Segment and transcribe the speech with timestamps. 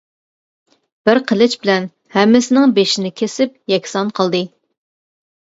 [1.09, 4.43] بىر قىلىچ بىلەن ھەممىسىنىڭ بېشىنى كېسىپ يەكسان قىلدى.